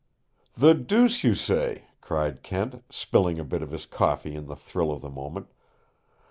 "The 0.55 0.73
deuce 0.73 1.23
you 1.23 1.35
say!" 1.35 1.85
cried 2.01 2.41
Kent, 2.41 2.83
spilling 2.89 3.37
a 3.37 3.43
bit 3.45 3.61
of 3.61 3.69
his 3.69 3.85
coffee 3.85 4.33
in 4.33 4.47
the 4.47 4.55
thrill 4.55 4.91
of 4.91 5.01
the 5.03 5.11
moment. 5.11 5.49